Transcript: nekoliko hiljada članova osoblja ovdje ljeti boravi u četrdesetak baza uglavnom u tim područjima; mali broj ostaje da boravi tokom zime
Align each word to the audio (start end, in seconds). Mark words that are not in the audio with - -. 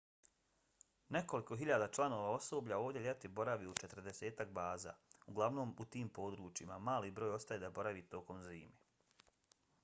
nekoliko 1.15 1.57
hiljada 1.59 1.87
članova 1.97 2.31
osoblja 2.37 2.77
ovdje 2.85 3.03
ljeti 3.03 3.27
boravi 3.41 3.67
u 3.73 3.75
četrdesetak 3.83 4.57
baza 4.57 4.95
uglavnom 5.27 5.75
u 5.79 5.89
tim 5.97 6.09
područjima; 6.19 6.79
mali 6.91 7.15
broj 7.21 7.37
ostaje 7.37 7.65
da 7.67 7.71
boravi 7.79 8.05
tokom 8.17 8.43
zime 8.49 9.31